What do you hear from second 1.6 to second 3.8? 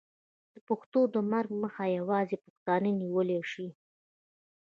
مخه یوازې پښتانه نیولی شي.